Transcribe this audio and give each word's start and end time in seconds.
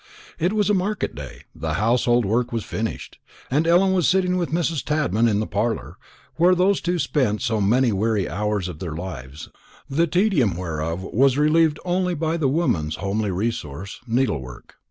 It 0.39 0.51
was 0.53 0.67
a 0.67 0.73
market 0.73 1.13
day, 1.13 1.43
the 1.53 1.75
household 1.75 2.25
work 2.25 2.51
was 2.51 2.63
finished, 2.63 3.19
and 3.51 3.67
Ellen 3.67 3.93
was 3.93 4.07
sitting 4.07 4.35
with 4.35 4.49
Mrs. 4.49 4.83
Tadman 4.83 5.27
in 5.27 5.39
the 5.39 5.45
parlour, 5.45 5.99
where 6.37 6.55
those 6.55 6.81
two 6.81 6.97
spent 6.97 7.43
so 7.43 7.61
many 7.61 7.91
weary 7.91 8.27
hours 8.27 8.67
of 8.67 8.79
their 8.79 8.95
lives, 8.95 9.49
the 9.87 10.07
tedium 10.07 10.57
whereof 10.57 11.03
was 11.03 11.37
relieved 11.37 11.79
only 11.85 12.15
by 12.15 12.35
woman's 12.37 12.95
homely 12.95 13.29
resource, 13.29 13.99
needlework. 14.07 14.73